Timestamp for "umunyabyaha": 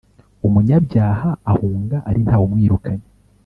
0.47-1.29